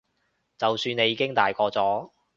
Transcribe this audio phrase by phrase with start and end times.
[0.57, 2.09] 就算你已經大個咗